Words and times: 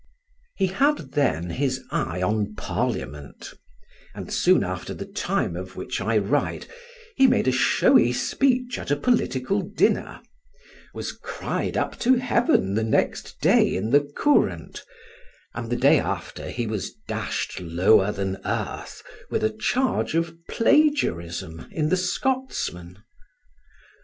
He 0.55 0.65
had 0.65 1.11
then 1.11 1.51
his 1.51 1.83
eye 1.91 2.23
on 2.23 2.55
Parliament; 2.55 3.53
and 4.15 4.33
soon 4.33 4.63
after 4.63 4.95
the 4.95 5.05
time 5.05 5.55
of 5.55 5.75
which 5.75 6.01
I 6.01 6.17
write, 6.17 6.67
he 7.15 7.27
made 7.27 7.47
a 7.47 7.51
showy 7.51 8.11
speech 8.11 8.79
at 8.79 8.89
a 8.89 8.95
political 8.95 9.61
dinner, 9.61 10.19
was 10.91 11.11
cried 11.11 11.77
up 11.77 11.99
to 11.99 12.15
heaven 12.15 12.73
next 12.89 13.39
day 13.41 13.75
in 13.75 13.91
the 13.91 13.99
Courant, 14.17 14.83
and 15.53 15.69
the 15.69 15.75
day 15.75 15.99
after 15.99 16.51
was 16.67 16.93
dashed 17.07 17.59
lower 17.59 18.11
than 18.11 18.41
earth 18.43 19.03
with 19.29 19.43
a 19.43 19.55
charge 19.55 20.15
of 20.15 20.35
plagiarism 20.49 21.67
in 21.69 21.89
the 21.89 21.95
Scotsman. 21.97 22.97